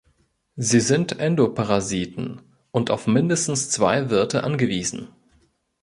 Sie 0.55 0.79
sind 0.79 1.19
Endoparasiten 1.19 2.41
und 2.71 2.89
auf 2.89 3.05
mindestens 3.05 3.69
zwei 3.69 4.09
Wirte 4.09 4.43
angewiesen. 4.43 5.09